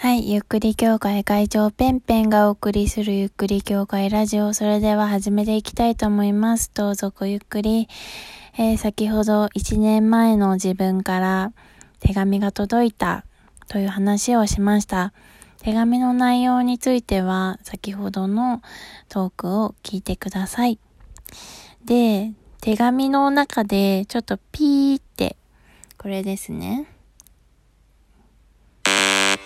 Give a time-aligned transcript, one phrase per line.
[0.00, 4.54] はい、ゆっくり協会会長ペンペンがお送りするゆっくり協会ラジオ。
[4.54, 6.70] それでは始めていきたいと思います。
[6.72, 7.86] どうぞごゆっくり。
[8.56, 11.52] えー先ほど1年前の自分から
[11.98, 13.26] 手紙が届いた
[13.68, 15.12] という話をしました。
[15.58, 18.62] 手紙の内容については先ほどの
[19.10, 20.78] トークを聞いてください。
[21.84, 22.32] で、
[22.62, 25.36] 手紙の中でちょっとピーって、
[25.98, 26.86] これですね。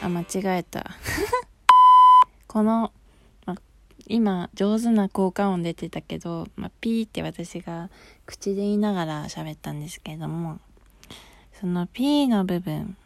[0.04, 0.90] あ、間違えた。
[2.46, 2.92] この、
[3.46, 3.56] ま、
[4.06, 7.88] 今、上手な効果音出てたけど、ま、ピーって私が
[8.26, 10.60] 口で言いながら喋ったんですけども、
[11.58, 12.98] そのピーの部分、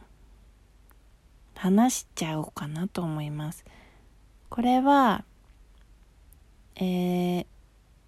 [1.55, 3.65] 話しちゃおうかなと思います。
[4.49, 5.25] これは、
[6.75, 7.47] えー、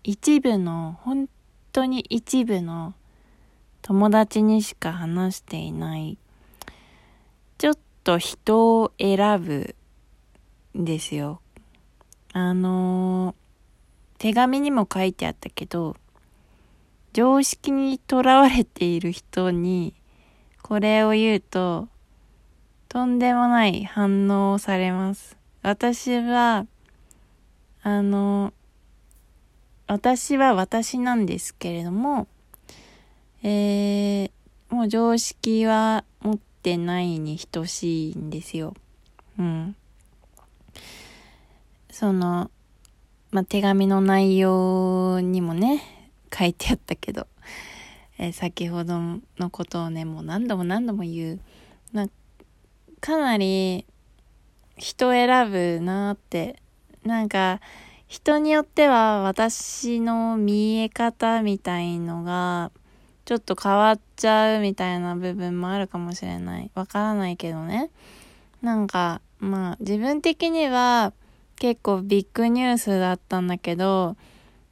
[0.02, 1.28] 一部の、本
[1.70, 2.95] 当に一部の
[3.82, 6.18] 友達にしか話していない、
[8.04, 9.74] と人を選ぶ
[10.78, 11.40] んですよ。
[12.32, 13.34] あの
[14.18, 15.96] 手紙にも書いてあったけど、
[17.12, 19.95] 常識にとらわれている人に
[20.62, 21.88] これを言うと、
[22.88, 25.37] とんでもない反応をされます。
[25.62, 26.66] 私は、
[27.82, 28.52] あの、
[29.87, 32.28] 私は私なんですけれども、
[33.43, 34.30] えー、
[34.68, 36.04] もう常識は
[36.60, 38.74] ってないに等しいんですよ。
[39.38, 39.74] うん。
[41.90, 42.50] その、
[43.30, 45.82] まあ、手紙の内容にもね、
[46.36, 47.26] 書いてあったけど、
[48.18, 48.98] えー先ほど
[49.38, 51.40] のことをね、もう何度も何度も言う。
[51.94, 52.06] な
[53.00, 53.86] かなり
[54.76, 56.56] 人選ぶなって。
[57.04, 57.62] なんか、
[58.06, 62.70] 人によっては私の見え方みたいのが、
[63.30, 66.70] ちょっと変わっちゃうみたいな部分もあるかもしれない。
[66.75, 67.88] わからないけどね。
[68.60, 71.12] なんか、まあ、自分的には
[71.54, 74.16] 結構ビッグニュースだったんだけど、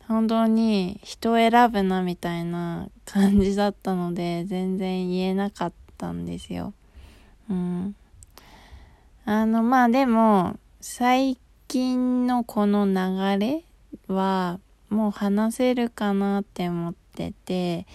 [0.08, 6.74] 本当に人選ぶなみたいな感じだったので、全然言えなかったんですよ。
[7.48, 7.94] うん。
[9.24, 11.38] あの、まあでも、最
[11.68, 13.62] 近のこの流れ
[14.08, 14.58] は、
[14.90, 17.86] もう話せるかなって思ってて、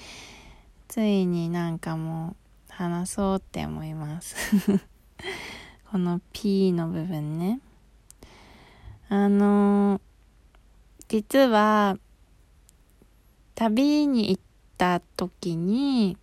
[0.94, 2.36] ついになんかも
[2.70, 4.36] う話そうって思います。
[5.90, 7.62] この P の部分ね。
[9.10, 10.00] あの
[11.08, 11.98] 実は、
[13.56, 14.44] 旅に行っ
[14.78, 16.16] た時に、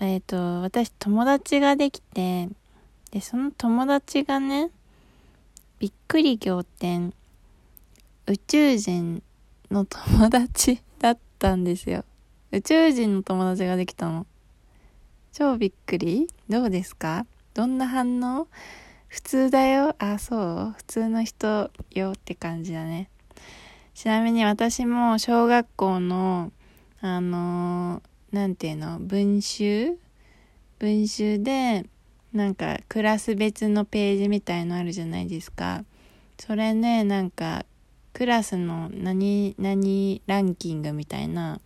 [0.00, 2.48] えっ、と、私友達ができて、
[3.10, 4.70] で、その友達がね、
[5.78, 7.12] びっくり仰天、
[8.26, 9.22] 宇宙人
[9.70, 12.06] の友達だったんですよ。
[12.54, 14.26] 宇宙人の友達ができたの。
[15.32, 16.28] 超びっくり。
[16.50, 17.24] どうですか？
[17.54, 18.46] どんな反応？
[19.08, 19.96] 普通だよ。
[19.98, 20.74] あ、そう。
[20.76, 23.08] 普通の人よって感じだね。
[23.94, 26.52] ちなみに私も小学校の、
[27.00, 29.96] あのーなんていうの、文集？
[30.78, 31.86] 文集で、
[32.34, 35.86] なんかクラス別のページみたいのあるじゃないですか。
[36.38, 37.64] それね、なんか
[38.12, 41.58] クラスの何、何ランキングみたいな、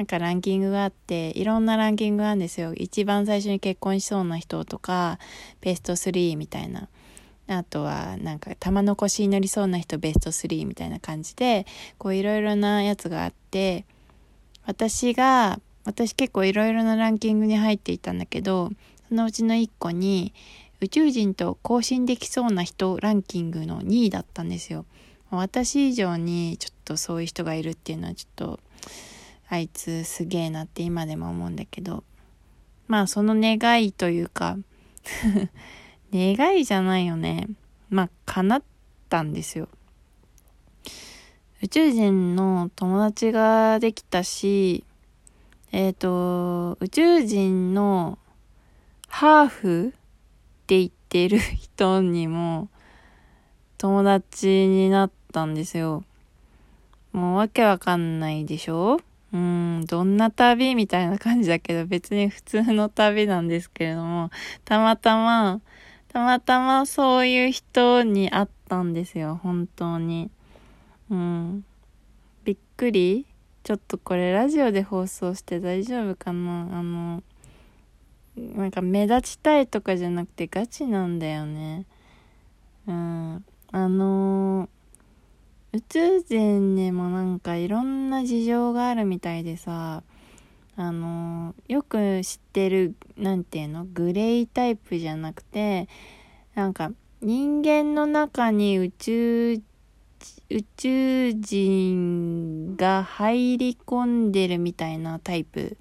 [0.00, 2.72] なんかランキングがあって、いろんなランキングがあるんですよ。
[2.72, 5.18] 一番最初に結婚しそうな人とか、
[5.60, 6.88] ベスト3みたいな。
[7.48, 11.66] あとは、なんか、玉の腰に乗りそうな人ベスト3みたいな感じで、
[11.98, 13.84] こういろいろなやつがあって、
[14.64, 18.70] 私が、私結構いろいろなランキングに入っていたんだけど、
[19.10, 20.32] そのうちの1個に、
[20.80, 24.86] 宇宙人と交信できそうな人ランキングの2位だったんですよ。
[25.30, 28.60] 私以上にちょっとそういう人がいるっていうのはちょっと、
[29.52, 32.04] あいつすげえなって今でも思うんだけど、
[32.86, 34.56] まあその願いというか、
[36.14, 37.48] 願いじゃないよね。
[37.88, 38.62] まあ叶っ
[39.08, 39.68] たんですよ。
[41.62, 44.84] 宇宙人の友達ができたし、
[45.72, 48.18] えっ、と、宇宙人の
[49.08, 49.90] ハーフっ
[50.68, 52.68] て言ってる人にも
[53.78, 56.04] 友達になったんですよ。
[57.10, 59.00] もうわけわかんないでしょ？
[59.32, 64.30] うん、どんな旅みたいな感じだけど別に普通の旅なんですけれども、
[64.64, 65.60] たまたま、
[66.08, 70.30] たまたまそういう人に会ったんですよ、本当に。
[71.10, 71.64] うん。
[72.44, 73.26] びっくり
[73.62, 76.68] ちょっとこれラジオで放送して大丈夫かな？
[76.72, 77.22] あの、
[78.36, 81.84] なんか目立ちたいとかじゃなくてガチなんだよね。
[82.88, 83.44] うん。
[83.70, 84.68] あの
[85.72, 90.02] 宇宙人にもなんかいろんな事情があるみたいでさ、
[90.76, 95.88] あのよく知ってる、なんていうのグレータイプじゃなくて、
[96.54, 96.90] なんか
[97.20, 99.62] 人間の中に宇宙
[100.50, 105.76] 宇宙人が入り込んでるみたいなタイプ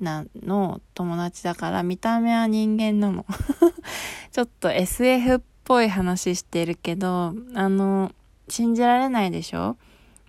[0.00, 3.26] なの友達だから見た目は人間なの。
[4.30, 8.12] ちょっと SF っぽい話してるけどあの
[8.48, 9.76] 信じられないでしょ？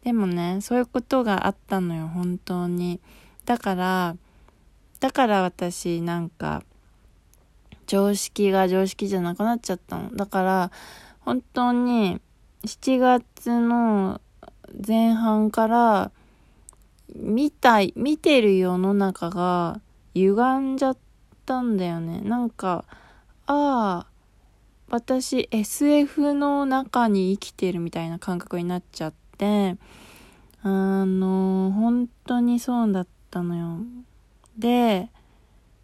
[0.04, 3.00] でもねそういうことがあったのよ本当に。
[3.46, 4.16] だから
[5.00, 6.64] だから私なんか
[7.88, 10.16] 常識が常識じゃなくなっちゃったの。
[10.16, 10.72] だから
[11.20, 12.20] 本当に
[12.64, 14.22] 7月の
[14.88, 16.12] 前半から
[17.16, 19.80] 見たい、見てる世の中が
[20.16, 20.98] 歪んじゃっ
[21.46, 22.20] たんだよね。
[22.22, 22.84] なんか、
[23.46, 24.08] ああ、
[24.90, 29.78] 私 SF の中に生きてるみたいな感覚になっちゃって、
[30.62, 33.80] あの、本当にそうだったのよ。
[34.58, 35.10] で、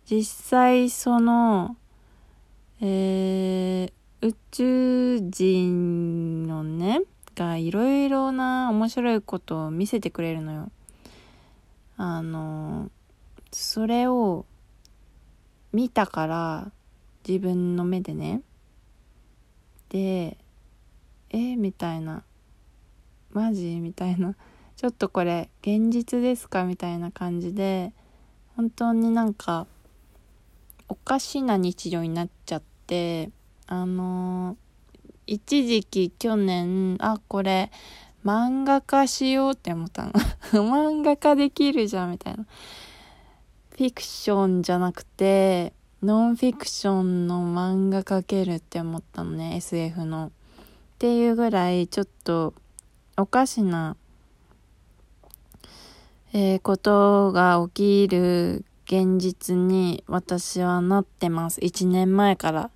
[0.06, 1.77] 実際その、
[2.80, 7.01] えー、宇宙人のね、
[7.36, 10.71] がいろいろな面白いことを見せてくれるのよ。
[11.97, 12.89] あの、
[13.51, 14.45] それを
[15.74, 16.71] 見たから
[17.27, 18.42] 自分の目でね。
[19.91, 20.38] で、
[21.29, 22.23] えみたいな。
[23.31, 23.79] マジ？
[23.81, 24.35] みたいな。
[24.77, 26.63] ちょっとこれ現実ですか？
[26.63, 27.93] みたいな感じで、
[28.55, 29.67] 本当になんか
[30.88, 33.31] おかしな日常になっちゃって、
[33.67, 34.55] あの
[35.27, 37.69] 一時期去年、あ、これ、
[38.25, 40.11] 漫画化しようって思ったの。
[40.51, 42.45] 漫画化できるじゃん、みたいな。
[43.69, 45.73] フィクションじゃなくて、
[46.03, 50.31] ノンフィクションの漫画描けるって思ったのね、SF の。
[50.95, 52.56] っていうぐらい、ちょっと、
[53.18, 53.95] おかしな、
[56.33, 61.62] えー、ことが起きる現実に私はなってます。
[61.62, 62.71] 1年前から。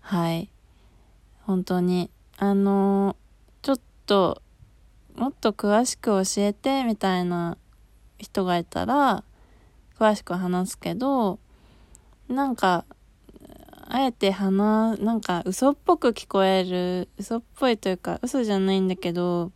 [0.00, 0.50] はい。
[1.44, 2.10] 本当に。
[2.36, 3.16] あの
[3.62, 4.42] ちょっと、
[5.14, 7.56] もっと詳しく教えて、みたいな
[8.18, 9.24] 人がいたら、
[9.98, 11.38] 詳しく話すけど、
[12.28, 12.84] なんか、
[13.88, 19.52] あえて話、なんか嘘っぽく聞こえる、嘘っぽいというか、嘘じゃないんだけど、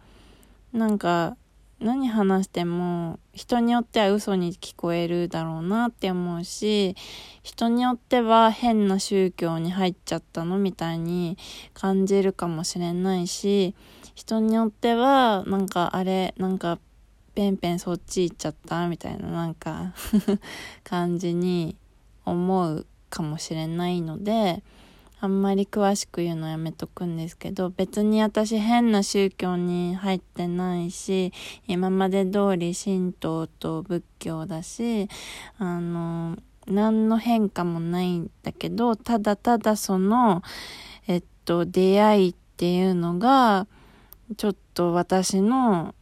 [0.72, 1.36] なんか、
[1.80, 6.94] 何話しても人によっては嘘に聞こえるだろうなって思うし
[7.42, 11.38] 人によっては変な宗教に入っちゃったのみたいに
[11.72, 13.74] 感じるかもしれないし
[14.14, 16.78] 人によってはなんかあれなんか
[17.34, 19.94] ペンペンそっち行っちゃったみたいななんか
[20.84, 21.76] 感じに
[22.30, 24.62] 思うかもしれないので
[25.22, 31.34] あんまり詳しく言うのやめとくんですけど、別に私変な宗教に入ってないし、
[31.68, 35.08] 今まで通り神道と仏教だし、
[35.58, 40.42] あの、何の変化もないんだけど、ただただその、
[41.06, 43.66] えっと、出会いっていうのが、
[44.38, 45.94] ちょっと私の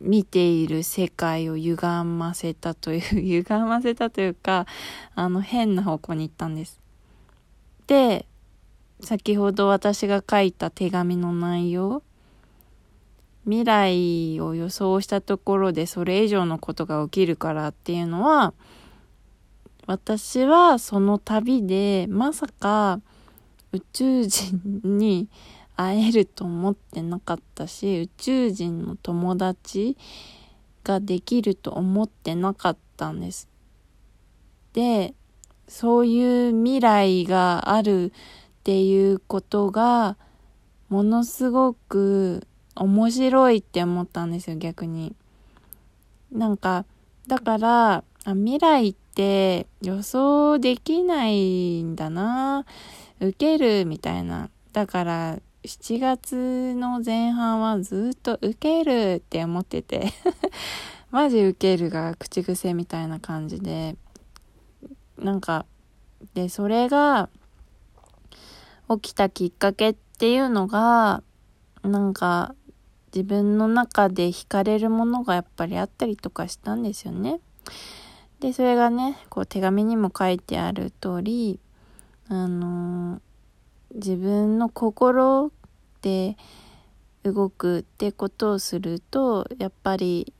[0.00, 4.66] 見ている世界を歪ませたという、 歪ませたというか、
[5.14, 6.80] あの変な方向に行ったんです。
[7.86, 8.26] で、
[9.00, 12.02] 先ほど私が書いた手紙の内容
[13.44, 18.52] 未来を予想したところでそれ以上のことが起きるからっていうのは
[19.86, 23.00] 私はその旅でまさか
[23.72, 25.28] 宇宙人に
[25.82, 29.96] 会えると思ってなかったし宇宙人の友達
[30.84, 33.48] ができると思ってなかったんです。
[34.74, 35.14] で
[35.66, 38.12] そういう未来がある
[38.60, 40.18] っていうことが
[40.90, 45.14] ものすごく面白いって思ったんですよ逆に。
[46.30, 46.84] なんか
[47.26, 52.66] だから未来って予想できないんだな
[53.18, 60.12] 受けるみたいなだから7月の前半はずっと受けるって思ってて
[61.10, 63.96] マジ受けるが口癖みたいな感じで
[65.18, 65.66] なんか
[66.34, 67.28] でそれが
[68.96, 71.22] 起きたきっかけっていうのが、
[71.82, 72.54] なんか
[73.14, 77.40] 自分の中で惹かれるものがやっぱりあったりとかしたんですよね。
[78.40, 81.60] で、それがね、こう手紙にも書いてある通り、
[82.28, 83.20] あのー、
[83.94, 85.52] 自分の心
[86.02, 86.36] で
[87.24, 90.32] 動くってことをすると、やっぱり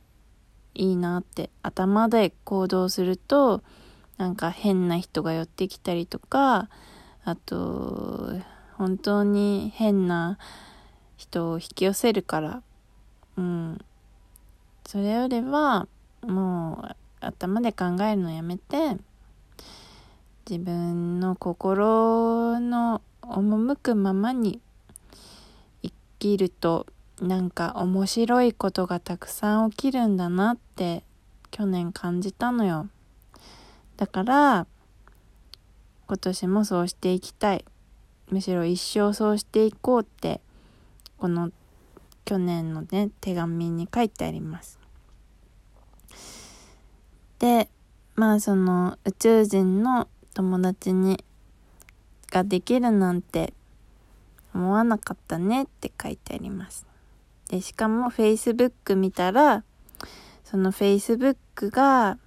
[0.74, 3.62] いいなって、頭で行動すると、
[4.16, 6.68] なんか変な人が寄ってきたりとか、
[7.24, 8.34] あと
[8.76, 10.38] 本当に変な
[11.16, 12.62] 人を引き寄せるから。
[13.36, 13.78] うん。
[14.86, 15.86] それよりは
[16.22, 18.96] もう頭で考えるのやめて
[20.48, 24.60] 自分の心の赴くままに
[25.82, 26.86] 生きると
[27.20, 31.04] なんか面白いことがたくさん起きるんだなって
[31.50, 32.88] 去年感じたのよ。
[33.96, 34.66] だから
[36.06, 37.64] 今年もそうしていきたい。
[38.30, 40.40] むしろ一生そうしていこうって
[41.18, 41.50] この
[42.24, 44.78] 去年のね手紙に書いてあります。
[47.38, 47.68] で
[48.14, 51.24] まあその宇宙人の友達に
[52.30, 53.52] ができるなんて
[54.54, 56.86] 思わなかったねって書いてあります。
[57.48, 59.64] でしかも Facebook 見たら
[60.44, 62.18] その Facebook が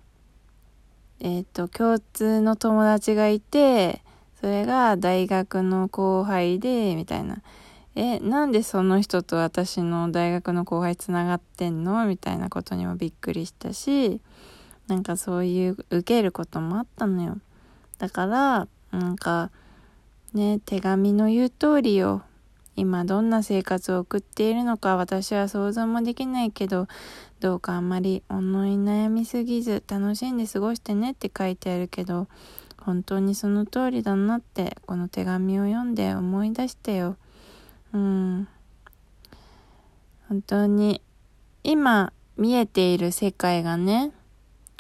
[1.20, 4.02] えっ、ー、と共通の友達がいて
[4.40, 7.42] それが大学の後輩でみたいな
[7.96, 12.06] え、なんでその人と私の大学の後輩つながってんの？
[12.06, 14.20] みたいなことにもびっくりしたし、
[14.88, 17.38] なんかそういう受けることもあったのよ。
[18.00, 19.52] だから、なんか、
[20.34, 22.24] ね、手紙の言う通りよ。
[22.76, 26.88] 今どんな生活を送っているのか私は想像もできないけど、
[27.40, 32.28] どうかあんまり思い悩みすぎず楽しんで過ごしてねって書いてあるけど、
[32.82, 37.16] 本当にその通りだなってこの手紙を読んで思い出してよ。
[37.94, 38.48] うん。
[40.30, 41.02] 本当に、
[41.64, 44.12] 今見えている世界がね、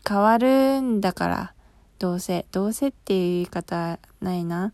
[0.07, 1.53] 変わるんだから、
[1.99, 2.47] どうせ。
[2.51, 4.73] どうせっていう言い方ないな。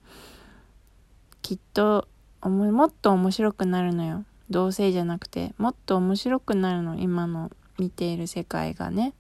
[1.50, 2.08] きっと、
[2.44, 4.24] もっと面白くなるのよ。
[4.52, 6.94] どうせじゃなくて、もっと面白くなるの。
[6.94, 9.14] 今の見ている世界がね。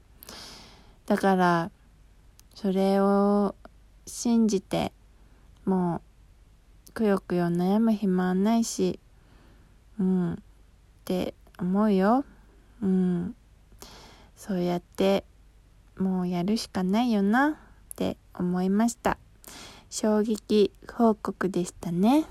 [1.08, 1.72] だから、
[2.54, 3.56] それを
[4.06, 4.92] 信じて、
[5.66, 6.04] も
[6.90, 9.00] う、くよくよ悩む暇はないし、
[10.00, 10.36] うんっ
[11.06, 12.26] て思うよ
[12.84, 13.36] うん
[14.36, 15.24] そうやって
[15.98, 19.18] もうやるしかないよなって思いました
[19.90, 22.26] 衝撃報告でしたね。